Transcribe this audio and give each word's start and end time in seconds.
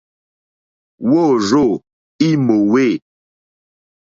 Wôrzô 1.09 1.65
í 2.27 2.29
mòwê. 2.45 2.87